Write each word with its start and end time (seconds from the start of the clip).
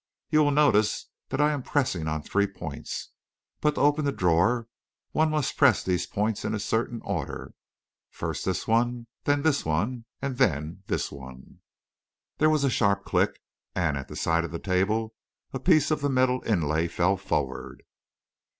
You 0.31 0.41
will 0.41 0.49
notice 0.49 1.09
that 1.29 1.39
I 1.39 1.51
am 1.51 1.61
pressing 1.61 2.07
on 2.07 2.23
three 2.23 2.47
points; 2.47 3.09
but 3.59 3.75
to 3.75 3.81
open 3.81 4.03
the 4.03 4.11
drawer, 4.11 4.67
one 5.11 5.29
must 5.29 5.57
press 5.57 5.83
these 5.83 6.07
points 6.07 6.43
in 6.43 6.55
a 6.55 6.59
certain 6.59 7.01
order 7.03 7.53
first 8.09 8.43
this 8.43 8.67
one, 8.67 9.05
then 9.25 9.43
this 9.43 9.63
one, 9.63 10.05
and 10.19 10.39
then 10.39 10.81
this 10.87 11.11
one." 11.11 11.59
There 12.39 12.49
was 12.49 12.63
a 12.63 12.67
sharp 12.71 13.05
click, 13.05 13.43
and, 13.75 13.95
at 13.95 14.07
the 14.07 14.15
side 14.15 14.43
of 14.43 14.49
the 14.49 14.57
table, 14.57 15.13
a 15.53 15.59
piece 15.59 15.91
of 15.91 16.01
the 16.01 16.09
metal 16.09 16.41
inlay 16.47 16.87
fell 16.87 17.15
forward. 17.15 17.83